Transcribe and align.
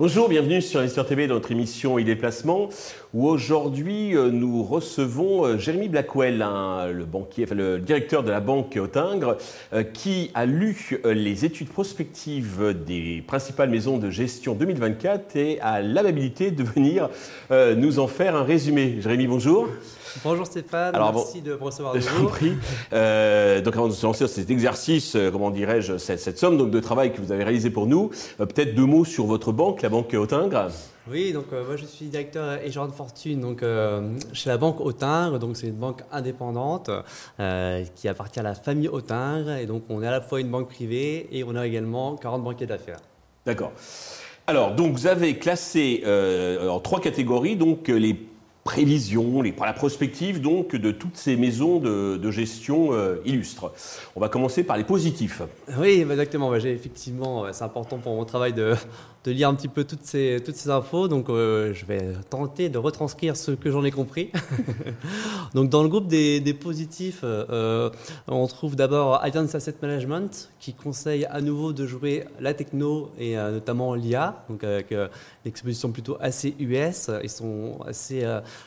Bonjour, 0.00 0.28
bienvenue 0.28 0.62
sur 0.62 0.78
Investir 0.78 1.06
TV 1.06 1.26
dans 1.26 1.34
notre 1.34 1.50
émission 1.50 1.98
e-déplacement 1.98 2.68
où 3.14 3.26
aujourd'hui 3.26 4.16
euh, 4.16 4.30
nous 4.30 4.62
recevons 4.62 5.44
euh, 5.44 5.58
Jérémy 5.58 5.88
Blackwell, 5.88 6.38
le, 6.38 7.78
directeur 7.78 8.22
de 8.22 8.30
la 8.30 8.38
banque 8.38 8.78
Autingre, 8.80 9.38
euh, 9.72 9.82
qui 9.82 10.30
a 10.34 10.46
lu 10.46 11.00
les 11.04 11.44
études 11.44 11.68
prospectives 11.68 12.76
des 12.86 13.24
principales 13.26 13.70
maisons 13.70 13.98
de 13.98 14.08
gestion 14.08 14.54
2024 14.54 15.34
et 15.34 15.60
a 15.62 15.82
l'amabilité 15.82 16.52
de 16.52 16.62
venir 16.62 17.08
nous 17.50 17.98
en 17.98 18.06
faire 18.06 18.36
un 18.36 18.44
résumé. 18.44 19.00
Jérémy, 19.00 19.26
bonjour. 19.26 19.66
Bonjour 20.24 20.46
Stéphane, 20.46 20.94
merci 21.14 21.42
de 21.42 21.54
me 21.54 21.62
recevoir 21.62 21.94
de 21.94 22.00
vous. 22.00 22.28
prie. 22.28 22.54
Euh, 22.92 23.60
donc 23.60 23.74
avant 23.76 23.88
de 23.88 23.92
se 23.92 24.04
lancer 24.04 24.24
dans 24.24 24.30
cet 24.30 24.50
exercice, 24.50 25.14
euh, 25.14 25.30
comment 25.30 25.50
dirais-je, 25.50 25.98
cette, 25.98 26.38
somme 26.38 26.56
donc, 26.56 26.70
de 26.70 26.80
travail 26.80 27.12
que 27.12 27.20
vous 27.20 27.30
avez 27.30 27.44
réalisé 27.44 27.70
pour 27.70 27.86
nous, 27.86 28.10
euh, 28.40 28.46
peut-être 28.46 28.74
deux 28.74 28.86
mots 28.86 29.04
sur 29.04 29.26
votre 29.26 29.52
banque, 29.52 29.82
la 29.82 29.88
banque 29.88 30.14
Autingre. 30.14 30.68
Oui, 31.10 31.32
donc 31.32 31.46
moi 31.52 31.76
je 31.76 31.86
suis 31.86 32.06
directeur 32.06 32.60
et 32.62 32.70
gérant 32.70 32.86
de 32.86 32.92
fortune 32.92 33.40
donc, 33.40 33.64
chez 34.34 34.50
la 34.50 34.58
banque 34.58 34.80
Autingre. 34.80 35.38
Donc 35.38 35.56
c'est 35.56 35.68
une 35.68 35.76
banque 35.76 36.02
indépendante 36.12 36.90
qui 37.94 38.08
appartient 38.08 38.40
à 38.40 38.42
la 38.42 38.54
famille 38.54 38.88
Autingre. 38.88 39.52
Et 39.52 39.64
donc 39.64 39.84
on 39.88 40.02
est 40.02 40.06
à 40.06 40.10
la 40.10 40.20
fois 40.20 40.40
une 40.40 40.50
banque 40.50 40.68
privée 40.68 41.26
et 41.32 41.44
on 41.44 41.56
a 41.56 41.66
également 41.66 42.16
40 42.16 42.44
banquiers 42.44 42.66
d'affaires. 42.66 43.00
D'accord. 43.46 43.72
Alors, 44.46 44.74
donc 44.74 44.92
vous 44.92 45.06
avez 45.06 45.38
classé 45.38 46.02
en 46.68 46.78
trois 46.80 47.00
catégories 47.00 47.56
donc 47.56 47.88
les 47.88 48.14
prévisions, 48.68 49.40
les, 49.40 49.54
la 49.58 49.72
prospective 49.72 50.42
donc 50.42 50.76
de 50.76 50.90
toutes 50.90 51.16
ces 51.16 51.36
maisons 51.36 51.78
de, 51.78 52.30
gestion 52.30 52.92
euh, 52.92 53.16
illustres. 53.24 53.72
On 54.14 54.20
va 54.20 54.28
commencer 54.28 54.62
par 54.62 54.76
les 54.76 54.84
positifs. 54.84 55.40
Oui, 55.78 56.04
exactement. 56.08 56.54
Effectivement, 56.54 57.50
c'est 57.50 57.64
important 57.64 57.96
pour 57.96 58.14
mon 58.14 58.26
travail 58.26 58.52
de, 58.52 58.74
de 59.28 59.32
lire 59.34 59.48
un 59.50 59.54
petit 59.54 59.68
peu 59.68 59.84
toutes 59.84 60.04
ces, 60.04 60.40
toutes 60.44 60.56
ces 60.56 60.70
infos. 60.70 61.06
Donc, 61.06 61.28
euh, 61.28 61.74
je 61.74 61.84
vais 61.84 62.14
tenter 62.30 62.70
de 62.70 62.78
retranscrire 62.78 63.36
ce 63.36 63.50
que 63.50 63.70
j'en 63.70 63.84
ai 63.84 63.90
compris. 63.90 64.30
donc, 65.54 65.68
dans 65.68 65.82
le 65.82 65.90
groupe 65.90 66.08
des, 66.08 66.40
des 66.40 66.54
positifs, 66.54 67.20
euh, 67.24 67.90
on 68.26 68.46
trouve 68.46 68.74
d'abord 68.74 69.22
Alliance 69.22 69.54
Asset 69.54 69.74
Management 69.82 70.50
qui 70.58 70.72
conseille 70.72 71.26
à 71.26 71.42
nouveau 71.42 71.74
de 71.74 71.86
jouer 71.86 72.24
la 72.40 72.54
techno 72.54 73.10
et 73.18 73.36
euh, 73.36 73.52
notamment 73.52 73.94
l'IA. 73.94 74.44
Donc, 74.48 74.64
avec 74.64 74.92
une 74.92 75.08
exposition 75.44 75.92
plutôt 75.92 76.16
assez 76.20 76.54
US. 76.58 77.10
Ils 77.22 77.30
sont 77.30 77.80
assez 77.86 78.24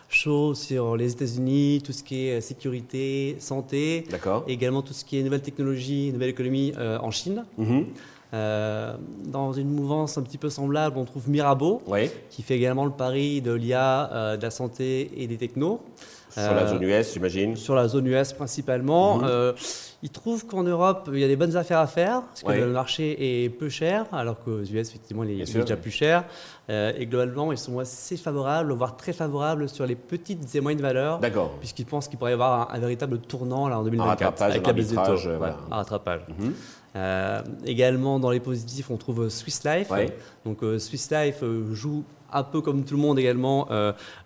chauds 0.10 0.54
sur 0.54 0.96
les 0.96 1.12
États-Unis, 1.14 1.82
tout 1.84 1.92
ce 1.92 2.04
qui 2.04 2.28
est 2.28 2.42
sécurité, 2.42 3.36
santé. 3.40 4.06
D'accord. 4.12 4.44
Également 4.48 4.84
tout 4.84 4.94
ce 4.94 5.04
qui 5.04 5.18
est 5.18 5.24
nouvelles 5.24 5.42
technologies, 5.42 6.12
nouvelle 6.14 6.30
économie 6.30 6.74
en 6.78 7.10
Chine. 7.10 7.46
Mm-hmm. 7.60 7.86
Euh, 8.34 8.94
dans 9.26 9.52
une 9.52 9.70
mouvance 9.70 10.18
un 10.18 10.22
petit 10.22 10.38
peu 10.38 10.50
semblable, 10.50 10.98
on 10.98 11.04
trouve 11.04 11.30
Mirabeau, 11.30 11.82
qui 12.30 12.44
fait 12.44 12.56
également 12.56 12.86
le 12.86 12.92
pari 12.92 13.42
de 13.42 13.52
l'IA, 13.52 14.10
euh, 14.14 14.38
de 14.38 14.44
la 14.44 14.52
santé 14.52 15.12
et 15.18 15.28
des 15.28 15.38
technos. 15.38 15.82
Sur 16.30 16.54
la 16.54 16.62
euh, 16.62 16.68
zone 16.68 16.84
US, 16.84 17.14
j'imagine 17.14 17.56
Sur 17.58 17.76
la 17.76 17.90
zone 17.90 18.08
US 18.08 18.32
principalement. 18.32 19.18
Mhm. 19.18 19.54
Il 20.04 20.10
trouve 20.10 20.46
qu'en 20.46 20.64
Europe, 20.64 21.10
il 21.14 21.20
y 21.20 21.24
a 21.24 21.28
des 21.28 21.36
bonnes 21.36 21.56
affaires 21.56 21.80
à 21.80 21.88
faire, 21.88 22.22
parce 22.24 22.44
que 22.44 22.52
le 22.52 22.72
marché 22.72 23.46
est 23.46 23.50
peu 23.50 23.70
cher, 23.70 24.06
alors 24.12 24.40
qu'aux 24.40 24.62
US, 24.62 24.90
effectivement, 24.90 25.24
il 25.24 25.42
est, 25.42 25.54
déjà 25.54 25.78
plus 25.78 25.92
cher. 25.92 26.26
et 26.70 27.06
globalement, 27.06 27.52
ils 27.52 27.58
sont 27.58 27.80
assez 27.80 28.18
favorables, 28.18 28.72
voire 28.74 28.98
très 28.98 29.14
favorables 29.14 29.70
sur 29.70 29.86
les 29.86 29.96
petites 29.96 30.56
et 30.56 30.62
moyennes 30.62 30.82
valeurs. 30.82 31.20
D'accord. 31.20 31.52
Puisqu'ils 31.60 31.86
pensent 31.86 32.08
qu'il 32.08 32.18
pourrait 32.18 32.32
y 32.32 32.34
avoir 32.34 32.74
un, 32.74 32.80
véritable 32.80 33.20
tournant 33.20 33.68
là, 33.68 33.80
en 33.80 33.84
2024. 33.84 34.42
avec 34.42 34.66
la 34.66 34.74
baisse 34.74 34.90
des 34.90 34.96
taux. 34.96 35.18
Un 35.72 35.76
rattrapage. 35.76 36.22
Mhm. 36.40 36.54
Euh, 36.96 37.42
également, 37.66 38.20
dans 38.20 38.32
les 38.32 38.40
positifs, 38.40 38.90
on 38.90 38.98
trouve 38.98 39.30
Swiss 39.30 39.64
Life. 39.64 39.90
Donc, 40.46 40.64
euh, 40.64 40.80
Swiss 40.80 41.10
Life 41.12 41.40
euh, 41.44 41.74
joue 41.74 42.04
un 42.34 42.44
peu 42.44 42.62
comme 42.62 42.84
tout 42.86 42.96
le 42.96 43.02
monde 43.02 43.20
également 43.20 43.68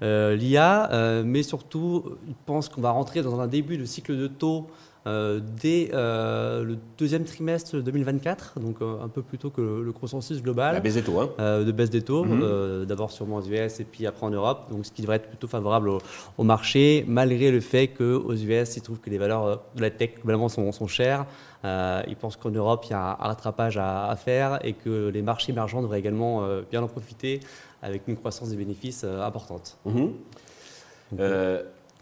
l'IA, 0.01 1.23
mais 1.25 1.41
surtout, 1.41 2.17
il 2.27 2.35
pense 2.45 2.69
qu'on 2.69 2.81
va 2.81 2.91
rentrer 2.91 3.23
dans 3.23 3.39
un 3.39 3.47
début 3.47 3.77
de 3.77 3.85
cycle 3.85 4.15
de 4.15 4.27
taux 4.27 4.67
euh, 4.67 4.94
dès 5.05 5.91
euh, 5.93 6.63
le 6.63 6.77
deuxième 6.97 7.25
trimestre 7.25 7.77
2024, 7.77 8.59
donc 8.59 8.77
euh, 8.81 9.03
un 9.03 9.07
peu 9.07 9.21
plus 9.21 9.37
tôt 9.37 9.51
que 9.51 9.61
le, 9.61 9.91
consensus 9.91 10.41
global. 10.41 10.73
La 10.73 10.79
baisse 10.79 10.95
des 10.95 11.03
taux, 11.03 11.19
hein. 11.19 11.29
De 11.37 11.71
baisse 11.71 11.91
des 11.91 12.01
taux, 12.01 12.23
mhm. 12.23 12.85
d'abord 12.85 13.11
sûrement 13.11 13.37
aux 13.37 13.43
US 13.43 13.79
et 13.79 13.83
puis 13.83 14.07
après 14.07 14.25
en 14.25 14.31
Europe, 14.31 14.71
donc 14.71 14.85
ce 14.85 14.91
qui 14.91 15.01
devrait 15.01 15.17
être 15.17 15.27
plutôt 15.27 15.47
favorable 15.47 15.89
au, 16.37 16.43
marché, 16.43 17.05
malgré 17.07 17.51
le 17.51 17.59
fait 17.59 17.89
qu'aux 17.89 18.33
US, 18.33 18.77
ils 18.77 18.81
trouvent 18.81 18.99
que 18.99 19.09
les 19.11 19.19
valeurs 19.19 19.61
de 19.75 19.81
la 19.81 19.91
tech 19.91 20.15
globalement 20.15 20.49
sont, 20.49 20.71
sont 20.71 20.87
chères. 20.87 21.25
ils 21.63 22.15
pensent 22.19 22.37
qu'en 22.37 22.51
Europe, 22.51 22.85
il 22.87 22.91
y 22.91 22.93
a 22.93 23.17
un 23.19 23.27
rattrapage 23.27 23.77
à, 23.77 24.15
faire 24.17 24.59
et 24.65 24.73
que 24.73 25.09
les 25.09 25.21
marchés 25.21 25.51
émergents 25.51 25.81
devraient 25.83 25.99
également 25.99 26.47
bien 26.71 26.81
en 26.81 26.87
profiter 26.87 27.41
avec 27.83 28.07
une 28.07 28.15
croissance 28.15 28.49
des 28.49 28.57
bénéfices 28.57 29.03
importante. 29.03 29.77
Mhm. 29.85 30.13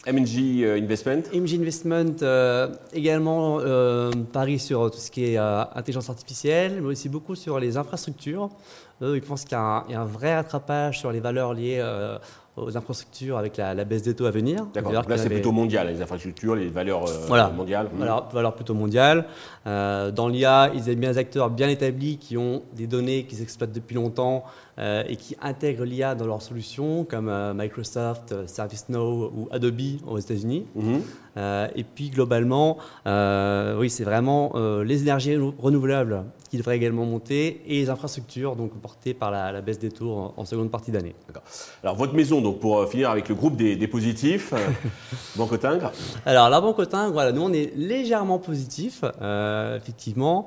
Euh, 0.07 0.77
Investment 0.81 1.21
MG 1.33 1.53
Investment, 1.59 2.15
euh, 2.21 2.73
également 2.93 3.59
euh, 3.59 4.11
Paris 4.33 4.59
sur 4.59 4.91
tout 4.91 4.97
ce 4.97 5.09
qui 5.09 5.25
est 5.25 5.37
intelligence 5.37 6.09
artificielle, 6.09 6.79
mais 6.81 6.89
aussi 6.89 7.09
beaucoup 7.09 7.35
sur 7.35 7.59
les 7.59 7.77
infrastructures. 7.77 8.49
ils 9.01 9.21
pensent 9.21 9.45
qu'il 9.45 9.57
y, 9.57 9.61
a 9.61 9.85
un 9.89 10.05
vrai 10.05 10.35
rattrapage 10.35 10.99
sur 10.99 11.11
les 11.11 11.19
valeurs 11.19 11.53
liées 11.53 11.81
aux 12.55 12.77
infrastructures 12.77 13.37
avec 13.37 13.57
la, 13.57 13.83
baisse 13.83 14.03
des 14.03 14.15
taux 14.15 14.25
à 14.25 14.31
venir. 14.31 14.67
D'accord, 14.73 14.91
là 14.91 15.17
c'est 15.17 15.29
plutôt 15.29 15.51
mondial, 15.51 15.87
les 15.87 16.01
infrastructures, 16.01 16.55
les 16.55 16.67
valeurs 16.67 17.05
voilà. 17.27 17.49
mondiales. 17.49 17.89
Voilà, 17.95 18.27
valeurs 18.31 18.55
plutôt 18.55 18.73
mondiales. 18.73 19.25
dans 19.65 20.27
l'IA, 20.27 20.71
ils 20.75 20.89
aiment 20.89 20.99
bien 20.99 21.11
des 21.11 21.17
acteurs 21.17 21.49
bien 21.49 21.69
établis 21.69 22.17
qui 22.17 22.37
ont 22.37 22.63
des 22.73 22.87
données 22.87 23.25
qu'ils 23.25 23.41
exploitent 23.41 23.71
depuis 23.71 23.95
longtemps 23.95 24.43
euh, 24.79 25.03
et 25.07 25.17
qui 25.17 25.35
intègrent 25.39 25.85
l'IA 25.85 26.15
dans 26.15 26.25
leurs 26.25 26.41
solutions, 26.41 27.03
comme 27.03 27.29
euh, 27.29 27.53
Microsoft, 27.53 28.31
euh, 28.31 28.47
ServiceNow 28.47 29.31
ou 29.31 29.47
Adobe 29.51 29.99
aux 30.07 30.17
États-Unis. 30.17 30.65
Mhm. 30.73 31.01
Et 31.37 31.83
puis 31.83 32.09
globalement, 32.09 32.77
oui, 33.05 33.89
c'est 33.89 34.03
vraiment 34.03 34.53
les 34.83 35.01
énergies 35.01 35.37
renouvelables 35.37 36.23
qui 36.49 36.57
devraient 36.57 36.75
également 36.75 37.05
monter 37.05 37.63
et 37.65 37.79
les 37.79 37.89
infrastructures, 37.89 38.55
donc 38.55 38.73
portées 38.79 39.15
par 39.15 39.31
la, 39.31 39.59
baisse 39.61 39.79
des 39.79 39.89
taux 39.89 40.33
en, 40.37 40.45
seconde 40.45 40.69
partie 40.69 40.91
d'année. 40.91 41.15
Alors 41.81 41.95
votre 41.95 42.13
maison, 42.13 42.41
donc 42.41 42.59
pour 42.59 42.87
finir 42.87 43.09
avec 43.09 43.27
le 43.29 43.35
groupe 43.35 43.55
des, 43.55 43.87
positifs, 43.87 44.53
Banque 45.35 45.53
Autingre 45.53 45.91
Alors 46.25 46.49
la 46.49 46.61
Banque 46.61 46.79
Autingre, 46.79 47.11
voilà, 47.11 47.31
nous 47.31 47.41
on 47.41 47.53
est 47.53 47.73
légèrement 47.75 48.37
positif, 48.37 49.03
effectivement. 49.75 50.45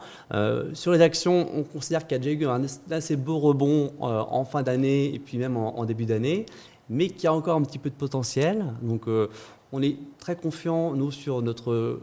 sur 0.75 0.93
les 0.93 1.01
actions, 1.01 1.49
on 1.55 1.65
considère 1.65 2.07
qu'il 2.07 2.17
y 2.17 2.21
a 2.21 2.23
déjà 2.23 2.41
eu 2.41 2.47
un 2.47 2.63
assez 2.91 3.17
beau 3.17 3.39
rebond 3.39 3.93
euh, 4.03 4.23
en 4.29 4.45
fin 4.45 4.63
d'année 4.63 5.15
et 5.15 5.19
puis 5.19 5.39
même 5.39 5.57
en, 5.57 5.85
début 5.85 6.07
d'année, 6.07 6.47
mais 6.89 7.09
qui 7.09 7.27
a 7.27 7.33
encore 7.33 7.57
un 7.57 7.63
petit 7.63 7.79
peu 7.79 7.91
de 7.91 7.95
potentiel. 7.95 8.65
Donc 8.83 9.09
euh, 9.09 9.29
on 9.77 9.83
est 9.83 9.99
très 10.19 10.37
confiant, 10.37 10.93
nous, 10.93 11.11
sur 11.11 11.43
notre 11.43 12.01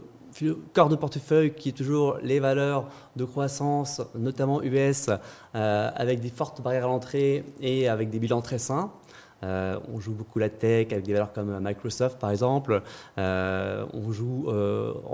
corps 0.72 0.88
de 0.88 0.96
portefeuille 0.96 1.54
qui 1.54 1.70
est 1.70 1.72
toujours 1.72 2.18
les 2.22 2.40
valeurs 2.40 2.88
de 3.16 3.24
croissance, 3.24 4.00
notamment 4.14 4.62
US, 4.62 5.10
euh, 5.54 5.90
avec 5.94 6.20
des 6.20 6.30
fortes 6.30 6.60
barrières 6.60 6.84
à 6.84 6.88
l'entrée 6.88 7.44
et 7.60 7.88
avec 7.88 8.10
des 8.10 8.18
bilans 8.18 8.42
très 8.42 8.58
sains. 8.58 8.90
on 9.42 10.00
joue 10.00 10.14
beaucoup 10.14 10.38
la 10.38 10.48
tech 10.48 10.86
avec 10.92 11.04
des 11.04 11.12
valeurs 11.12 11.32
comme 11.32 11.58
Microsoft 11.60 12.18
par 12.18 12.30
exemple. 12.30 12.82
on 13.16 14.12
joue 14.12 14.48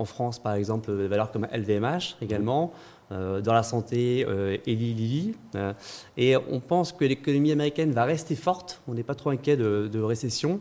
en 0.02 0.04
France 0.04 0.38
par 0.38 0.54
exemple 0.54 0.96
des 0.96 1.08
valeurs 1.08 1.32
comme 1.32 1.46
LVMH 1.52 2.16
également. 2.22 2.72
Euh, 2.72 2.99
dans 3.10 3.52
la 3.52 3.62
santé, 3.62 4.24
euh, 4.28 4.56
Eli 4.66 4.94
Lilly. 4.94 5.34
Euh, 5.56 5.72
et 6.16 6.36
on 6.36 6.60
pense 6.60 6.92
que 6.92 7.04
l'économie 7.04 7.52
américaine 7.52 7.90
va 7.92 8.04
rester 8.04 8.36
forte. 8.36 8.80
On 8.86 8.94
n'est 8.94 9.02
pas 9.02 9.14
trop 9.14 9.30
inquiet 9.30 9.56
de, 9.56 10.00
récession, 10.00 10.60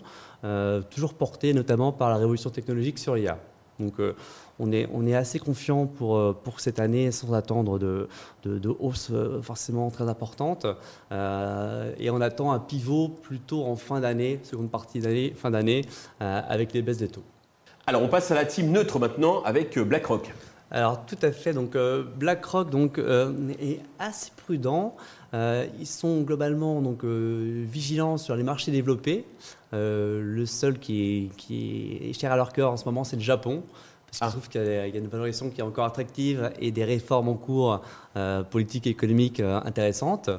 toujours 0.89 1.13
portée 1.13 1.53
notamment 1.53 1.91
par 1.91 2.09
la 2.09 2.17
révolution 2.17 2.49
technologique 2.49 2.99
sur 2.99 3.15
l'IA. 3.15 3.37
Donc 3.79 3.95
on 4.59 4.71
est, 4.71 4.87
on 4.93 5.07
est 5.07 5.15
assez 5.15 5.39
confiant 5.39 5.85
pour, 5.85 6.35
pour 6.35 6.59
cette 6.59 6.79
année 6.79 7.11
sans 7.11 7.33
attendre 7.33 7.79
de, 7.79 8.09
de, 8.43 8.59
de 8.59 8.69
hausse 8.79 9.11
forcément 9.41 9.89
très 9.89 10.09
importante. 10.09 10.65
et 11.11 12.09
on 12.09 12.21
attend 12.21 12.51
un 12.51 12.59
pivot 12.59 13.07
plutôt 13.07 13.63
en 13.63 13.75
fin 13.75 14.01
d'année, 14.01 14.39
seconde 14.43 14.69
partie 14.69 14.99
d'année, 14.99 15.33
fin 15.35 15.51
d'année, 15.51 15.85
avec 16.19 16.73
les 16.73 16.81
baisses 16.81 16.97
des 16.97 17.07
taux. 17.07 17.23
Alors 17.87 18.03
on 18.03 18.09
passe 18.09 18.31
à 18.31 18.35
la 18.35 18.45
team 18.45 18.71
neutre 18.71 18.99
maintenant 18.99 19.41
avec 19.43 19.79
BlackRock. 19.79 20.31
Alors 20.71 21.05
tout 21.05 21.17
à 21.21 21.31
fait. 21.31 21.53
Donc 21.53 21.75
euh, 21.75 22.03
BlackRock 22.03 22.69
donc 22.69 22.97
euh, 22.97 23.33
est 23.59 23.79
assez 23.97 24.31
prudent. 24.35 24.95
Euh, 25.33 25.65
ils 25.79 25.87
sont 25.87 26.21
globalement 26.21 26.81
donc 26.81 27.03
vigilants 27.03 28.17
sur 28.17 28.35
les 28.35 28.43
marchés 28.43 28.71
développés. 28.71 29.25
le 29.71 30.45
seul 30.45 30.79
qui 30.79 31.01
est, 31.01 31.35
qui 31.35 31.99
est 32.01 32.13
cher 32.13 32.31
à 32.31 32.35
leur 32.35 32.53
cœur 32.53 32.71
en 32.71 32.77
ce 32.77 32.85
moment, 32.85 33.03
c'est 33.03 33.15
le 33.15 33.21
Japon. 33.21 33.63
Parce 34.05 34.17
qu'ils 34.17 34.27
ah. 34.27 34.31
trouvent 34.31 34.49
qu'il 34.49 34.63
y, 34.63 34.97
a 34.97 34.97
une 34.97 35.07
valorisation 35.07 35.51
qui 35.51 35.61
est 35.61 35.63
encore 35.63 35.85
attractive 35.85 36.51
et 36.59 36.71
des 36.71 36.83
réformes 36.83 37.29
en 37.29 37.35
cours 37.35 37.81
politiques 38.49 38.87
et 38.87 38.89
économiques 38.89 39.39
intéressantes. 39.39 40.31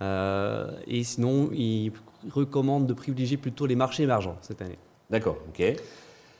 et 0.00 1.02
sinon, 1.02 1.50
ils 1.52 1.92
recommandent 2.30 2.86
de 2.86 2.94
privilégier 2.94 3.36
plutôt 3.36 3.66
les 3.66 3.74
marchés 3.74 4.04
émergents 4.04 4.36
cette 4.42 4.62
année. 4.62 4.78
D'accord, 5.10 5.38
ok. 5.48 5.76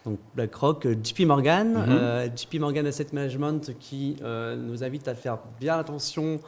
Donc 0.06 0.18
BlackRock, 0.34 0.86
JP 1.02 1.26
Morgan, 1.26 1.74
mhm. 1.74 2.30
JP 2.34 2.60
Morgan 2.60 2.86
Asset 2.86 3.08
Management 3.12 3.72
qui 3.78 4.16
nous 4.22 4.82
invite 4.82 5.08
à 5.08 5.14
faire 5.14 5.38
bien 5.60 5.76
attention 5.78 6.40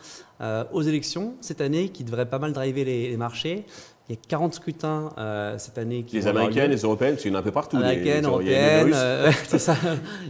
aux 0.72 0.82
élections 0.82 1.34
cette 1.40 1.60
année, 1.60 1.88
qui 1.88 2.05
devrait 2.05 2.31
pas 2.31 2.38
mal 2.38 2.52
driver 2.52 2.84
les 2.84 3.16
marchés. 3.16 3.66
Il 4.08 4.14
y 4.14 4.19
a 4.19 4.20
40 4.26 4.55
scrutins 4.55 5.10
euh, 5.19 5.58
cette 5.58 5.76
année. 5.76 6.02
Qui 6.02 6.16
les 6.16 6.26
américaines, 6.26 6.70
les 6.70 6.81
européennes, 6.81 7.12
parce 7.12 7.22
qu'il 7.22 7.31
y 7.31 7.34
en 7.34 7.37
a 7.37 7.40
un 7.40 7.44
peu 7.44 7.50
partout. 7.50 7.76
Américaines, 7.76 8.25
européennes, 8.25 8.93
euh, 8.94 9.31
ça. 9.58 9.76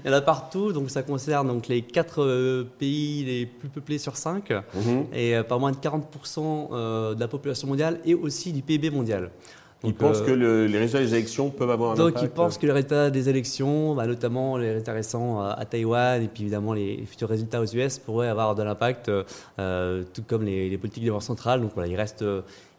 Il 0.04 0.10
y 0.10 0.12
en 0.12 0.16
a 0.16 0.20
partout, 0.20 0.72
donc 0.72 0.90
ça 0.90 1.04
concerne 1.04 1.46
donc 1.46 1.68
les 1.68 1.82
4 1.82 2.20
euh, 2.20 2.64
pays 2.76 3.24
les 3.24 3.46
plus 3.46 3.68
peuplés 3.68 3.98
sur 3.98 4.16
5 4.16 4.50
mhm. 4.50 5.06
et 5.12 5.40
pas 5.48 5.58
moins 5.58 5.70
de 5.70 5.76
40% 5.76 7.14
de 7.14 7.20
la 7.20 7.28
population 7.28 7.68
mondiale 7.68 8.00
et 8.04 8.14
aussi 8.14 8.52
du 8.52 8.62
PIB 8.62 8.90
mondial. 8.90 9.30
Ils 9.84 9.94
pensent 9.94 10.22
que 10.22 10.32
les 10.32 10.78
résultats 10.78 11.00
des 11.00 11.14
élections 11.14 11.50
peuvent 11.50 11.70
avoir 11.70 11.92
un 11.92 11.94
donc 11.94 12.10
impact 12.10 12.24
ils 12.24 12.30
pensent 12.30 12.58
que 12.58 12.66
les 12.66 12.72
résultats 12.72 13.10
des 13.10 13.28
élections, 13.28 13.94
bah, 13.94 14.06
notamment 14.06 14.56
les 14.56 14.70
résultats 14.70 14.92
récents 14.92 15.40
à 15.40 15.64
Taïwan 15.64 16.22
et 16.22 16.28
puis 16.28 16.42
évidemment 16.42 16.72
les 16.72 17.04
futurs 17.06 17.28
résultats 17.28 17.60
aux 17.60 17.66
US 17.66 17.98
pourraient 17.98 18.28
avoir 18.28 18.54
de 18.54 18.62
l'impact, 18.62 19.10
tout 19.56 20.22
comme 20.26 20.44
les, 20.44 20.68
les 20.68 20.78
politiques 20.78 21.04
des 21.04 21.10
banques 21.10 21.22
centrales. 21.22 21.60
Donc 21.60 21.72
voilà, 21.74 21.88
il 21.88 21.96
reste 21.96 22.24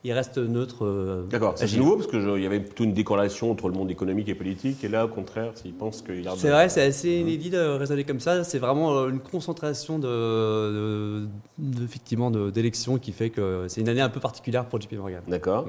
il 0.03 0.13
reste 0.13 0.37
neutre. 0.37 0.85
Euh, 0.85 1.25
D'accord, 1.29 1.53
c'est 1.57 1.75
nouveau 1.77 1.97
parce 1.97 2.07
qu'il 2.07 2.41
y 2.41 2.45
avait 2.45 2.61
plutôt 2.61 2.85
une 2.85 2.93
décorrélation 2.93 3.51
entre 3.51 3.67
le 3.67 3.73
monde 3.73 3.91
économique 3.91 4.29
et 4.29 4.35
politique, 4.35 4.83
et 4.83 4.87
là, 4.87 5.05
au 5.05 5.09
contraire, 5.09 5.51
s'ils 5.55 5.73
pensent 5.73 6.01
qu'il 6.01 6.27
a. 6.27 6.35
C'est 6.37 6.49
vrai, 6.49 6.69
c'est 6.69 6.83
assez 6.83 7.09
inédit 7.17 7.49
de 7.49 7.57
raisonner 7.57 8.03
comme 8.03 8.19
ça. 8.19 8.43
C'est 8.43 8.59
vraiment 8.59 8.93
euh, 8.93 9.09
une 9.09 9.19
concentration 9.19 9.99
de, 9.99 11.27
effectivement 11.83 12.31
d'élections 12.31 12.97
qui 12.97 13.11
fait 13.11 13.29
que 13.29 13.65
c'est 13.67 13.81
une 13.81 13.89
année 13.89 14.01
un 14.01 14.09
peu 14.09 14.19
particulière 14.19 14.65
pour 14.65 14.79
JP 14.79 14.93
Morgan. 14.93 15.21
D'accord. 15.27 15.67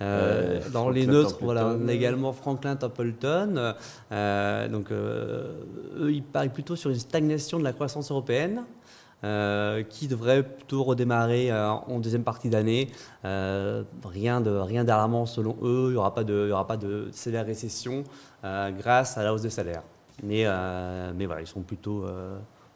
Euh, 0.00 0.60
dans 0.72 0.90
les 0.90 1.06
neutres, 1.06 1.38
voilà, 1.40 1.66
on 1.66 1.86
a 1.86 1.92
également 1.92 2.32
Franklin 2.32 2.76
Templeton. 2.76 3.74
donc, 4.10 4.90
eux, 4.90 6.10
ils 6.10 6.22
parlent 6.22 6.50
plutôt 6.50 6.76
sur 6.76 6.90
une 6.90 6.98
stagnation 6.98 7.58
de 7.58 7.64
la 7.64 7.72
croissance 7.72 8.10
européenne. 8.10 8.62
Euh, 9.24 9.84
qui 9.84 10.08
devrait 10.08 10.42
plutôt 10.42 10.82
redémarrer 10.82 11.52
euh, 11.52 11.70
en 11.70 12.00
deuxième 12.00 12.24
partie 12.24 12.50
d'année. 12.50 12.88
Euh, 13.24 13.84
rien 14.04 14.40
de 14.40 14.50
rien 14.50 14.82
d'alarmant 14.82 15.26
selon 15.26 15.56
eux. 15.62 15.86
Il 15.86 15.92
n'y 15.92 15.96
aura 15.96 16.12
pas 16.12 16.24
de, 16.24 16.46
il 16.46 16.48
y 16.48 16.52
aura 16.52 16.66
pas 16.66 16.76
de 16.76 17.08
sévère 17.12 17.46
récession 17.46 18.02
grâce 18.42 19.16
à 19.16 19.22
la 19.22 19.32
hausse 19.32 19.42
des 19.42 19.50
salaires. 19.50 19.84
Mais, 20.24 20.44
mais 21.14 21.26
voilà, 21.26 21.42
ils 21.42 21.46
sont 21.46 21.60
plutôt 21.60 22.04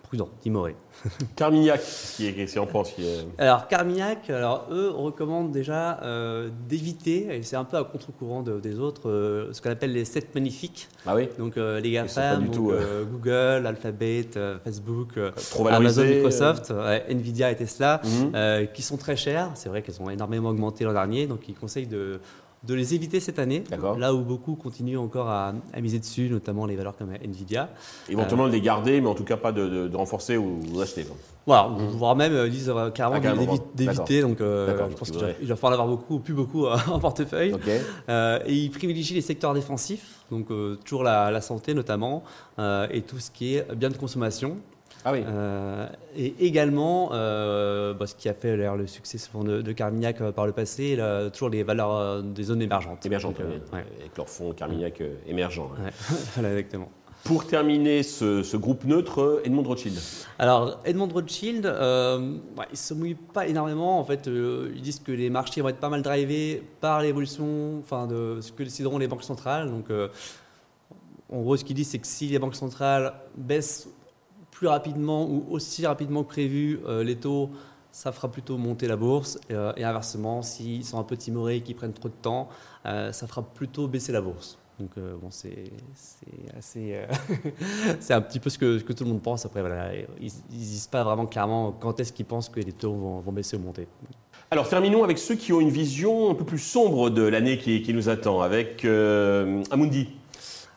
prudent, 0.07 0.29
timoré. 0.41 0.77
Carmignac, 1.37 1.81
qui 2.17 2.27
est, 2.27 2.59
en 2.59 2.67
pense 2.67 2.95
Alors 3.39 3.69
Carmignac, 3.69 4.31
alors 4.31 4.69
eux 4.71 4.91
recommandent 4.91 5.51
déjà 5.51 6.01
euh, 6.03 6.49
d'éviter, 6.69 7.37
et 7.37 7.43
c'est 7.43 7.57
un 7.57 7.65
peu 7.65 7.77
à 7.77 7.85
contre-courant 7.85 8.43
des 8.43 8.79
autres, 8.79 9.09
euh, 9.11 9.53
ce 9.53 9.61
qu'on 9.61 9.71
appelle 9.71 9.93
les 9.93 10.05
sept 10.05 10.35
magnifiques. 10.35 10.89
Ah 11.07 11.15
oui. 11.15 11.29
Donc 11.39 11.57
euh, 11.57 11.81
les 11.81 11.91
GAFAM, 11.91 12.47
Google, 12.51 13.67
Alphabet, 13.67 14.29
Facebook, 14.65 15.19
Amazon, 15.71 16.05
Microsoft, 16.05 16.73
Nvidia 17.09 17.51
et 17.51 17.57
Tesla, 17.57 18.01
mhm. 18.05 18.69
qui 18.73 18.83
sont 18.83 18.97
très 18.97 19.17
chers. 19.17 19.51
C'est 19.55 19.69
vrai 19.69 19.83
qu'elles 19.83 20.01
ont 20.01 20.11
énormément 20.11 20.51
augmenté 20.51 20.85
l'an 20.85 20.93
dernier, 20.93 21.27
donc 21.27 21.49
ils 21.49 21.55
conseillent 21.55 21.87
de 21.87 22.21
de 22.67 22.75
les 22.75 22.95
éviter 22.95 23.21
cette 23.21 23.39
année, 23.39 23.65
là 23.99 24.15
où 24.15 24.23
beaucoup 24.23 24.55
continuent 24.55 24.99
encore 24.99 25.29
à, 25.29 25.55
miser 25.81 25.99
dessus, 25.99 26.29
notamment 26.29 26.67
les 26.67 26.77
valeurs 26.77 26.97
comme 26.97 27.13
Nvidia. 27.23 27.71
Éventuellement 28.09 28.47
de 28.47 28.53
les 28.53 28.61
garder, 28.61 29.01
mais 29.01 29.09
en 29.09 29.15
tout 29.15 29.25
cas 29.25 29.37
pas 29.37 29.53
de, 29.53 29.95
renforcer 29.95 30.37
ou 30.37 30.61
d'acheter. 30.77 31.07
Voilà, 31.47 31.71
voire 31.79 32.17
même 32.17 32.33
ils 32.47 32.51
disent 32.51 32.73
euh, 32.75 32.91
carrément 32.91 33.21
ah, 33.25 33.57
d'éviter, 33.75 34.21
donc 34.21 34.41
euh, 34.41 34.89
je 34.91 34.97
pense 34.97 35.13
qu'il 35.13 35.47
va 35.47 35.57
falloir 35.57 35.81
avoir 35.81 35.87
beaucoup, 35.87 36.19
plus 36.19 36.35
beaucoup 36.35 36.67
euh, 36.67 36.77
en 36.91 36.99
portefeuille. 36.99 37.55
et 38.09 38.53
ils 38.53 38.71
privilégient 38.71 39.15
les 39.15 39.21
secteurs 39.21 39.55
défensifs, 39.55 40.21
donc 40.31 40.49
toujours 40.85 41.05
la, 41.05 41.41
santé 41.41 41.75
notamment, 41.75 42.25
et 42.59 43.03
tout 43.03 43.19
ce 43.19 43.31
qui 43.31 43.57
est 43.57 43.75
bien 43.75 43.91
de 43.91 43.97
consommation. 43.97 44.57
Ah 45.09 45.13
oui. 45.13 45.23
Euh, 45.25 45.87
et 46.17 46.35
également, 46.41 47.11
euh, 47.13 47.95
bah, 47.95 48.09
ce 48.09 48.17
qui 48.17 48.29
a 48.29 48.35
fait 48.35 48.57
le 48.57 48.87
succès 48.89 49.19
de, 49.33 49.63
de 49.63 49.73
Carmignac 49.73 50.21
euh, 50.21 50.33
par 50.33 50.47
le 50.47 50.53
passé, 50.53 50.99
toujours 51.33 51.49
les 51.49 51.63
valeurs 51.63 52.25
des 52.25 52.43
zones 52.43 52.61
émergentes. 52.61 53.07
Émergentes, 53.07 53.37
oui. 53.39 53.79
Avec 54.01 54.17
leur 54.17 54.29
fonds 54.29 54.53
Carmignac 54.53 55.01
émergent. 55.29 55.71
voilà, 56.35 56.51
exactement. 56.51 56.89
Pour 57.23 57.47
terminer 57.47 58.03
ce, 58.03 58.57
groupe 58.57 58.83
neutre, 58.83 59.43
Edmond 59.45 59.63
Rothschild. 59.63 59.97
Alors, 60.41 60.81
Edmond 60.85 61.09
Rothschild, 61.09 61.67
euh, 61.67 62.39
il 62.59 62.73
ne 62.73 62.77
se 62.77 62.95
mouille 62.95 63.15
pas 63.15 63.47
énormément. 63.47 64.01
En 64.01 64.05
fait, 64.05 64.27
ils 64.27 64.83
disent 64.83 65.01
que 65.01 65.13
les 65.13 65.31
marchés 65.31 65.61
vont 65.61 65.69
être 65.69 65.79
pas 65.79 65.89
mal 65.89 66.03
drivés 66.03 66.65
par 66.81 67.01
l'évolution 67.01 67.79
enfin, 67.79 68.09
de 68.09 68.41
ce 68.41 68.51
que 68.51 68.65
décideront 68.65 68.99
les 68.99 69.07
banques 69.07 69.25
centrales. 69.25 69.71
Donc, 69.71 69.87
en 71.31 71.41
gros, 71.43 71.57
ce 71.57 71.65
qu'ils 71.65 71.77
disent, 71.77 71.91
c'est 71.91 71.99
que 72.01 72.07
si 72.09 72.27
les 72.27 72.41
banques 72.41 72.57
centrales 72.57 73.13
baissent 73.37 73.89
plus 74.57 74.69
rapidement 74.69 75.27
ou 75.27 75.45
aussi 75.51 75.87
rapidement 75.87 76.23
que 76.23 76.29
prévu 76.29 76.81
euh, 76.87 77.05
les 77.05 77.17
taux, 77.17 77.51
ça 77.93 78.11
fera 78.11 78.31
plutôt 78.31 78.57
monter 78.57 78.89
la 78.89 78.97
bourse. 78.97 79.39
Euh, 79.51 79.75
et 79.77 79.85
inversement, 79.85 80.41
s'ils 80.41 80.85
sont 80.85 80.99
un 80.99 81.03
peu 81.03 81.17
timorés 81.17 81.57
et 81.57 81.61
qu'ils 81.61 81.77
prennent 81.77 81.93
trop 81.93 82.09
de 82.09 82.15
temps, 82.15 82.49
euh, 82.87 83.13
ça 83.13 83.27
fera 83.27 83.43
plutôt 83.43 83.87
baisser 83.87 84.13
la 84.13 84.23
bourse. 84.23 84.59
Donc 84.81 84.91
bon, 84.99 85.29
c'est 85.31 85.73
assez, 86.59 87.01
c'est 88.01 88.13
un 88.13 88.21
petit 88.21 88.39
peu 88.39 88.51
ce 88.51 88.59
que, 88.59 88.93
tout 88.93 89.05
le 89.05 89.11
monde 89.11 89.23
pense. 89.23 89.47
Après, 89.47 89.63
ils, 90.21 90.27
ne 90.27 90.59
disent 90.59 90.87
pas 90.87 91.03
vraiment 91.03 91.25
clairement 91.25 91.73
quand 91.73 91.99
est-ce 91.99 92.13
qu'ils 92.13 92.27
pensent 92.27 92.51
que 92.51 92.61
les 92.61 92.73
taux 92.73 92.93
vont, 92.93 93.33
baisser 93.33 93.57
ou 93.57 93.61
monter. 93.61 93.89
Alors 94.51 94.69
terminons 94.69 95.03
avec 95.03 95.17
ceux 95.17 95.35
qui 95.35 95.55
ont 95.55 95.61
une 95.61 95.71
vision 95.71 96.31
un 96.31 96.35
peu 96.35 96.45
plus 96.45 96.59
sombre 96.59 97.09
de 97.09 97.23
l'année 97.23 97.57
qui, 97.57 97.95
nous 97.95 98.11
attend, 98.11 98.43
avec 98.43 98.85
Amundi. 98.85 100.09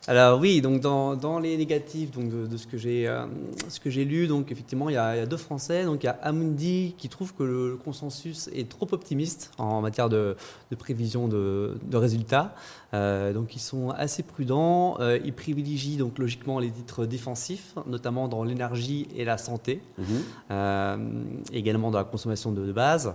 Alors 0.09 0.39
oui, 0.39 0.59
donc 0.59 0.81
dans, 0.81 1.37
les 1.37 1.55
négatifs 1.55 2.09
donc 2.09 2.31
de, 2.31 2.57
ce 2.57 2.65
que 2.65 2.79
j'ai 2.79 3.07
euh, 3.07 3.27
ce 3.67 3.79
que 3.79 3.91
j'ai 3.91 4.05
lu, 4.05 4.25
donc 4.25 4.51
effectivement 4.51 4.89
il 4.89 4.93
y, 4.93 4.97
a, 4.97 5.27
deux 5.27 5.37
Français, 5.37 5.85
donc 5.85 6.01
il 6.01 6.07
y 6.07 6.09
a 6.09 6.17
Amundi 6.23 6.95
qui 6.97 7.09
trouve 7.09 7.31
que 7.35 7.43
le, 7.43 7.77
consensus 7.77 8.49
est 8.55 8.67
trop 8.67 8.87
optimiste 8.91 9.51
en 9.59 9.81
matière 9.81 10.09
de, 10.09 10.35
prévision 10.79 11.27
de, 11.27 11.77
résultats, 11.93 12.55
euh, 12.95 13.33
donc 13.33 13.55
ils 13.55 13.61
sont 13.61 13.91
assez 13.91 14.23
prudents, 14.23 14.97
euh, 14.99 15.19
ils 15.23 15.31
privilégient 15.31 15.97
donc 15.97 16.17
logiquement 16.17 16.57
les 16.57 16.71
titres 16.71 17.05
défensifs, 17.05 17.75
notamment 17.85 18.27
dans 18.27 18.43
l'énergie 18.43 19.07
et 19.15 19.25
la 19.25 19.37
santé, 19.37 19.79
mhm. 19.99 21.43
également 21.53 21.91
dans 21.91 21.99
la 21.99 22.03
consommation 22.03 22.51
de, 22.51 22.71
base. 22.71 23.13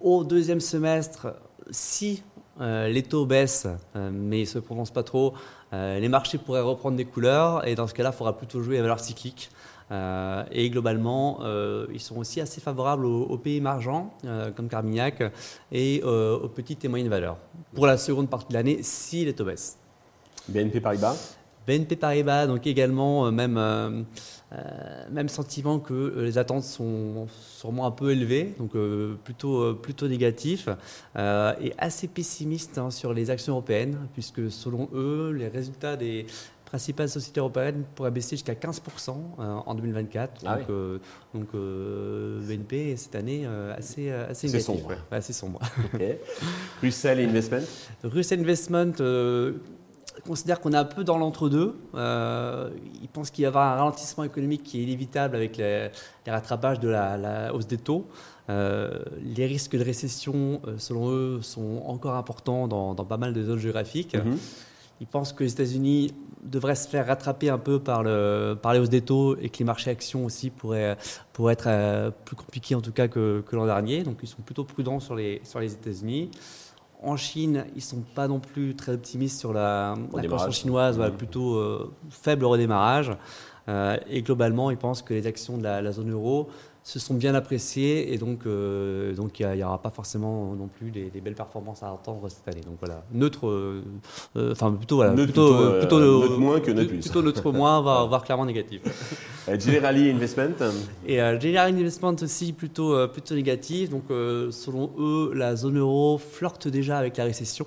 au 0.00 0.24
deuxième 0.24 0.58
semestre, 0.58 1.28
si 1.70 2.24
les 2.60 3.02
taux 3.04 3.24
baissent, 3.24 3.68
mais 3.94 4.40
ne 4.40 4.44
se 4.44 4.58
prononcent 4.58 4.92
pas 4.92 5.04
trop, 5.04 5.34
les 5.72 6.08
marchés 6.08 6.38
pourraient 6.38 6.60
reprendre 6.60 6.96
des 6.96 7.04
couleurs 7.04 7.66
et 7.66 7.74
dans 7.74 7.86
ce 7.86 7.94
cas-là, 7.94 8.10
il 8.12 8.16
faudra 8.16 8.36
plutôt 8.36 8.62
jouer 8.62 8.78
à 8.78 8.82
valeur 8.82 9.00
cyclique. 9.00 9.50
Euh, 9.90 10.44
et 10.50 10.70
globalement, 10.70 11.40
euh, 11.42 11.86
ils 11.92 12.00
sont 12.00 12.16
aussi 12.16 12.40
assez 12.40 12.60
favorables 12.60 13.04
aux, 13.04 13.36
pays 13.36 13.56
émergents, 13.56 14.14
comme 14.56 14.68
Carmignac, 14.68 15.22
et 15.70 16.02
aux 16.02 16.48
petites 16.48 16.84
et 16.84 16.88
moyennes 16.88 17.08
valeurs, 17.08 17.36
pour 17.74 17.86
la 17.86 17.96
seconde 17.96 18.30
partie 18.30 18.48
de 18.48 18.54
l'année, 18.54 18.82
si 18.82 19.24
les 19.24 19.34
taux 19.34 19.44
baissent. 19.44 19.78
BNP 20.48 20.80
Paribas? 20.80 21.36
BNP 21.66 21.96
Paribas, 21.96 22.46
donc 22.46 22.66
également, 22.66 23.30
même 23.30 23.58
euh, 24.54 25.04
même 25.10 25.28
sentiment 25.28 25.78
que 25.78 25.94
euh, 25.94 26.24
les 26.24 26.36
attentes 26.36 26.64
sont 26.64 27.26
sûrement 27.30 27.86
un 27.86 27.90
peu 27.90 28.10
élevées, 28.10 28.54
donc 28.58 28.74
euh, 28.74 29.14
plutôt, 29.24 29.74
plutôt 29.74 30.08
négatif, 30.08 30.68
et 31.16 31.72
assez 31.78 32.08
pessimiste 32.08 32.76
hein, 32.76 32.90
sur 32.90 33.14
les 33.14 33.30
actions 33.30 33.54
européennes, 33.54 33.96
puisque 34.12 34.50
selon 34.50 34.90
eux, 34.92 35.30
les 35.30 35.48
résultats 35.48 35.96
des 35.96 36.26
principales 36.66 37.08
sociétés 37.08 37.40
européennes 37.40 37.84
pourraient 37.94 38.10
baisser 38.10 38.36
jusqu'à 38.36 38.54
15% 38.54 39.14
en 39.38 39.74
2024. 39.74 40.42
Ah 40.46 40.58
donc, 41.34 41.48
BNP 41.52 42.96
cette 42.96 43.14
année 43.14 43.46
assez, 43.76 44.10
assez 44.10 44.46
négatif. 44.46 44.66
Sombre. 44.66 44.92
assez 45.10 45.32
sombre. 45.34 45.60
Russell 46.82 47.20
Investment 47.20 47.66
Russell 48.04 48.40
Investment 48.40 48.94
considère 50.26 50.60
qu'on 50.60 50.72
est 50.72 50.76
un 50.76 50.84
peu 50.84 51.04
dans 51.04 51.18
l'entre-deux. 51.18 51.74
Euh, 51.94 52.70
il 53.02 53.08
pense 53.08 53.30
qu'il 53.30 53.42
y 53.42 53.46
avoir 53.46 53.72
un 53.72 53.76
ralentissement 53.76 54.24
économique 54.24 54.62
qui 54.62 54.80
est 54.80 54.82
inévitable 54.84 55.36
avec 55.36 55.56
les, 55.56 55.90
rattrapages 56.26 56.80
de 56.80 56.88
la, 56.88 57.52
hausse 57.54 57.66
des 57.66 57.78
taux. 57.78 58.06
Euh, 58.50 58.98
les 59.22 59.46
risques 59.46 59.76
de 59.76 59.84
récession, 59.84 60.60
euh, 60.66 60.74
selon 60.78 61.10
eux, 61.10 61.42
sont 61.42 61.82
encore 61.86 62.14
importants 62.14 62.68
dans, 62.68 62.94
pas 62.94 63.16
mal 63.16 63.32
de 63.32 63.42
zones 63.42 63.58
géographiques. 63.58 64.14
Mhm. 64.14 64.36
Ils 65.00 65.06
pensent 65.06 65.32
que 65.32 65.42
les 65.42 65.52
États-Unis 65.52 66.14
devraient 66.44 66.76
se 66.76 66.88
faire 66.88 67.06
rattraper 67.06 67.48
un 67.48 67.58
peu 67.58 67.80
par, 67.80 68.02
le, 68.02 68.56
par 68.60 68.72
les 68.72 68.78
hausses 68.78 68.88
des 68.88 69.00
taux 69.00 69.36
et 69.36 69.48
que 69.48 69.58
les 69.58 69.64
marchés 69.64 69.90
actions 69.90 70.24
aussi 70.24 70.50
pourraient, 70.50 70.96
pourraient 71.32 71.54
être 71.54 72.12
plus 72.24 72.36
compliqués 72.36 72.74
en 72.76 72.80
tout 72.80 72.92
cas 72.92 73.08
que, 73.08 73.42
que 73.46 73.56
l'an 73.56 73.66
dernier. 73.66 74.04
Donc 74.04 74.18
ils 74.22 74.28
sont 74.28 74.42
plutôt 74.42 74.64
prudents 74.64 75.00
sur 75.00 75.16
les, 75.16 75.40
sur 75.44 75.58
les 75.58 75.72
États-Unis. 75.72 76.30
En 77.02 77.16
Chine, 77.16 77.64
ils 77.74 77.78
ne 77.78 77.80
sont 77.80 78.04
pas 78.14 78.28
non 78.28 78.38
plus 78.38 78.76
très 78.76 78.92
optimistes 78.92 79.38
sur 79.38 79.52
la, 79.52 79.94
croissance 80.24 80.56
chinoise, 80.56 80.98
mmh. 80.98 81.10
plutôt 81.12 81.56
euh, 81.56 81.92
faible 82.10 82.44
redémarrage. 82.44 83.12
Euh, 83.68 83.96
et 84.08 84.22
globalement, 84.22 84.70
ils 84.70 84.76
pensent 84.76 85.02
que 85.02 85.14
les 85.14 85.26
actions 85.26 85.58
de 85.58 85.62
la, 85.62 85.92
zone 85.92 86.10
euro 86.10 86.48
se 86.84 86.98
sont 86.98 87.14
bien 87.14 87.34
appréciés 87.34 88.12
et 88.12 88.18
donc 88.18 88.40
euh, 88.44 89.14
donc 89.14 89.38
il 89.38 89.48
n'y 89.48 89.62
aura 89.62 89.80
pas 89.80 89.90
forcément 89.90 90.54
non 90.54 90.66
plus 90.66 90.90
des, 90.90 91.10
belles 91.22 91.34
performances 91.34 91.82
à 91.82 91.90
attendre 91.92 92.28
cette 92.28 92.46
année. 92.48 92.64
Donc 92.64 92.76
voilà, 92.80 93.04
neutre, 93.12 93.46
euh, 93.46 93.84
euh, 94.36 94.52
enfin 94.52 94.72
plutôt 94.72 94.96
voilà, 94.96 95.12
plutôt, 95.12 95.78
plutôt, 95.78 96.38
moins 96.38 96.60
que 96.60 96.72
neutre 96.72 96.88
plus. 96.88 96.98
Plutôt 96.98 97.22
neutre 97.22 97.52
moins, 97.52 97.80
voire, 97.80 98.24
clairement 98.24 98.46
négatif. 98.46 98.82
Generali 99.58 100.10
Investment. 100.10 100.54
Et 101.06 101.18
Generali 101.18 101.80
Investment 101.80 102.16
aussi 102.20 102.52
plutôt 102.52 103.06
plutôt 103.08 103.34
négatif. 103.34 103.88
Donc 103.88 104.04
selon 104.08 104.90
eux, 104.98 105.32
la 105.34 105.54
zone 105.54 105.78
euro 105.78 106.18
flirte 106.18 106.66
déjà 106.66 106.98
avec 106.98 107.16
la 107.16 107.24
récession. 107.24 107.66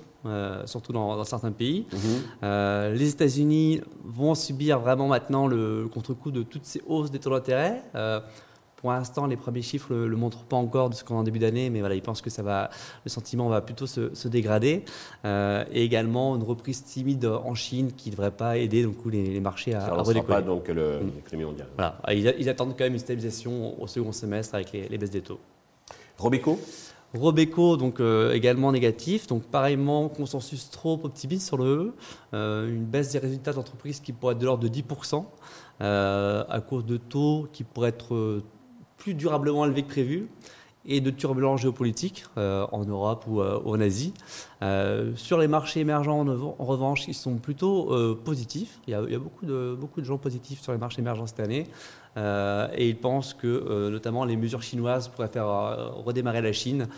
surtout 0.66 0.92
dans, 0.92 1.24
certains 1.24 1.52
pays. 1.52 1.86
Mhm. 1.92 2.92
les 2.92 3.10
États-Unis 3.10 3.80
vont 4.04 4.34
subir 4.34 4.78
vraiment 4.78 5.08
maintenant 5.08 5.46
le 5.46 5.88
contre-coup 5.88 6.30
de 6.30 6.42
toutes 6.42 6.64
ces 6.64 6.82
hausses 6.86 7.10
des 7.10 7.18
taux 7.18 7.30
d'intérêt. 7.30 7.82
Pour 8.76 8.92
l'instant, 8.92 9.26
les 9.26 9.36
premiers 9.36 9.62
chiffres 9.62 9.94
ne 9.94 10.04
le, 10.04 10.16
montrent 10.16 10.44
pas 10.44 10.56
encore 10.56 10.90
de 10.90 10.94
ce 10.94 11.02
qu'on 11.02 11.16
a 11.16 11.20
en 11.20 11.22
début 11.22 11.38
d'année, 11.38 11.70
mais 11.70 11.80
voilà, 11.80 11.94
ils 11.94 12.02
pensent 12.02 12.20
que 12.20 12.28
ça 12.28 12.42
va, 12.42 12.68
le 13.04 13.08
sentiment 13.08 13.48
va 13.48 13.62
plutôt 13.62 13.86
se, 13.86 14.28
dégrader. 14.28 14.84
Euh, 15.24 15.64
et 15.72 15.82
également 15.82 16.36
une 16.36 16.42
reprise 16.42 16.84
timide 16.84 17.24
en 17.24 17.54
Chine 17.54 17.92
qui 17.96 18.10
ne 18.10 18.14
devrait 18.14 18.30
pas 18.30 18.58
aider 18.58 18.82
donc, 18.82 18.96
les, 19.06 19.24
les 19.24 19.40
marchés 19.40 19.74
à, 19.74 19.80
ça 19.80 20.12
ne 20.12 20.20
pas 20.20 20.42
donc 20.42 20.68
l'économie 20.68 21.12
mm. 21.32 21.46
mondiale. 21.46 21.68
Voilà. 21.74 21.98
Ils, 22.10 22.48
attendent 22.50 22.74
quand 22.76 22.84
même 22.84 22.92
une 22.92 22.98
stabilisation 22.98 23.80
au 23.80 23.86
second 23.86 24.12
semestre 24.12 24.54
avec 24.54 24.72
les, 24.72 24.98
baisses 24.98 25.10
des 25.10 25.22
taux. 25.22 25.40
Robeco? 26.18 26.60
Robeco, 27.14 27.78
donc 27.78 28.00
euh, 28.00 28.34
également 28.34 28.72
négatif, 28.72 29.26
donc 29.26 29.44
pareillement 29.44 30.10
consensus 30.10 30.68
trop 30.70 31.00
optimiste 31.02 31.46
sur 31.46 31.56
le 31.56 31.64
E, 31.64 31.94
euh, 32.34 32.68
une 32.68 32.84
baisse 32.84 33.12
des 33.12 33.18
résultats 33.20 33.54
d'entreprise 33.54 34.00
qui 34.00 34.12
pourrait 34.12 34.34
être 34.34 34.40
de 34.40 34.44
l'ordre 34.44 34.68
de 34.68 34.68
10%, 34.68 35.24
à 35.80 36.60
cause 36.60 36.84
de 36.84 36.98
taux 36.98 37.48
qui 37.52 37.64
pourraient 37.64 37.88
être 37.88 38.42
plus 38.96 39.14
durablement 39.14 39.64
élevé 39.64 39.82
que 39.82 39.88
prévu 39.88 40.28
et 40.86 41.00
de 41.00 41.10
turbulences 41.10 41.60
géopolitiques 41.62 42.24
euh, 42.38 42.66
en 42.72 42.84
Europe 42.84 43.24
ou, 43.26 43.40
euh, 43.40 43.60
en 43.64 43.80
Asie. 43.80 44.14
Euh, 44.62 45.12
sur 45.16 45.38
les 45.38 45.48
marchés 45.48 45.80
émergents, 45.80 46.26
en, 46.26 46.64
revanche, 46.64 47.08
ils 47.08 47.14
sont 47.14 47.36
plutôt 47.36 48.16
positifs. 48.24 48.78
Il 48.86 48.92
y, 48.92 48.94
a, 48.94 49.18
beaucoup, 49.18 49.46
de, 49.46 49.76
beaucoup 49.78 50.00
de 50.00 50.06
gens 50.06 50.18
positifs 50.18 50.62
sur 50.62 50.72
les 50.72 50.78
marchés 50.78 51.00
émergents 51.00 51.26
cette 51.26 51.40
année. 51.40 51.66
et 52.16 52.88
ils 52.88 52.98
pensent 52.98 53.34
que 53.34 53.88
notamment 53.90 54.24
les 54.24 54.36
mesures 54.36 54.62
chinoises 54.62 55.08
pourraient 55.08 55.28
faire 55.28 55.48
redémarrer 56.04 56.40
la 56.40 56.52
Chine 56.52 56.88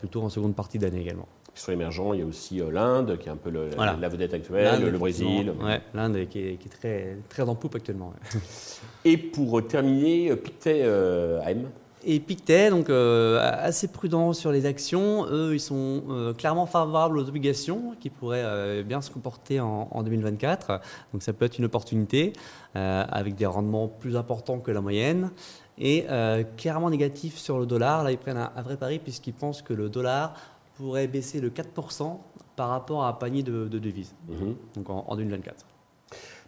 plutôt 0.00 0.22
en 0.22 0.28
seconde 0.28 0.54
partie 0.54 0.78
d'année 0.78 1.00
également. 1.00 1.28
Sur 1.56 1.72
l'émergent, 1.72 2.12
il 2.12 2.20
y 2.20 2.22
a 2.22 2.26
aussi 2.26 2.60
l'Inde, 2.70 3.18
qui 3.18 3.28
est 3.28 3.32
un 3.32 3.36
peu 3.36 3.50
la 3.50 4.08
vedette 4.08 4.34
actuelle, 4.34 4.84
le 4.84 4.98
Brésil. 4.98 5.52
Ouais, 5.60 5.80
L'Inde 5.94 6.28
qui, 6.28 6.40
est, 6.40 6.58
très, 6.68 7.16
très 7.28 7.42
en 7.42 7.54
poupe 7.54 7.74
actuellement. 7.74 8.12
Et 9.04 9.16
pour 9.16 9.66
terminer, 9.66 10.36
Pictet 10.36 10.82
AM 10.82 11.66
et 12.08 12.20
Pictet, 12.20 12.70
donc 12.70 12.88
euh, 12.88 13.40
assez 13.42 13.88
prudent 13.88 14.32
sur 14.32 14.52
les 14.52 14.64
actions, 14.64 15.26
eux, 15.26 15.54
ils 15.54 15.60
sont 15.60 16.04
euh, 16.08 16.32
clairement 16.32 16.66
favorables 16.66 17.18
aux 17.18 17.28
obligations 17.28 17.96
qui 17.98 18.10
pourraient 18.10 18.44
euh, 18.44 18.82
bien 18.84 19.00
se 19.00 19.10
comporter 19.10 19.58
en, 19.58 20.02
2024. 20.04 20.80
Donc 21.12 21.24
ça 21.24 21.32
peut 21.32 21.44
être 21.44 21.58
une 21.58 21.64
opportunité 21.64 22.32
avec 22.74 23.34
des 23.34 23.46
rendements 23.46 23.88
plus 23.88 24.16
importants 24.16 24.58
que 24.58 24.70
la 24.70 24.82
moyenne. 24.82 25.30
Et 25.78 26.06
clairement 26.56 26.90
négatif 26.90 27.36
sur 27.38 27.58
le 27.58 27.66
dollar. 27.66 28.04
Là, 28.04 28.12
ils 28.12 28.18
prennent 28.18 28.36
un, 28.36 28.62
vrai 28.62 28.76
pari 28.76 28.98
puisqu'ils 28.98 29.32
pensent 29.32 29.62
que 29.62 29.72
le 29.72 29.88
dollar 29.88 30.34
pourrait 30.76 31.06
baisser 31.06 31.40
de 31.40 31.48
4% 31.48 32.18
par 32.56 32.68
rapport 32.68 33.04
à 33.04 33.08
un 33.08 33.12
panier 33.12 33.42
de, 33.42 33.66
devises, 33.68 34.14
mhm. 34.28 34.56
donc 34.74 34.90
en, 34.90 35.04
en 35.06 35.16
2024. 35.16 35.66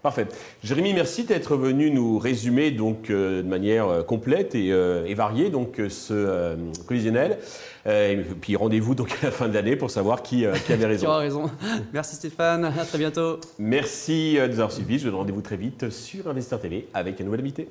Parfait. 0.03 0.27
Jérémy, 0.63 0.95
merci 0.95 1.25
d'être 1.25 1.57
venu 1.57 1.91
nous 1.91 2.19
résumer 2.19 2.71
donc 2.71 3.11
euh, 3.11 3.43
de 3.43 3.49
manière 3.49 3.89
euh, 3.89 4.03
complète 4.03 4.55
et, 4.55 4.73
euh, 4.73 5.13
variée 5.17 5.51
donc 5.51 5.81
ce 5.89 6.57
collisionnel. 6.87 7.39
et 7.87 8.17
puis 8.41 8.55
rendez-vous 8.55 8.95
donc 8.95 9.11
à 9.23 9.27
la 9.27 9.31
fin 9.33 9.49
de 9.49 9.55
l'année 9.55 9.75
pour 9.75 9.91
savoir 9.91 10.23
qui, 10.23 10.45
qui 10.67 10.73
avait 10.73 10.87
raison. 10.95 11.07
tu 11.07 11.11
as 11.11 11.17
raison. 11.17 11.51
Merci 11.93 12.15
Stéphane. 12.15 12.65
À 12.65 12.85
très 12.85 12.99
bientôt. 12.99 13.41
Merci 13.59 14.35
de 14.41 14.47
nous 14.47 14.53
avoir 14.53 14.71
suivis. 14.73 14.99
Je 14.99 15.05
vous 15.05 15.11
donne 15.11 15.21
rendez-vous 15.21 15.43
très 15.43 15.57
vite 15.57 15.91
sur 15.91 16.29
Investir 16.29 16.61
TV 16.61 16.87
avec 16.95 17.21
un 17.21 17.25
nouvel 17.25 17.41
invité. 17.41 17.69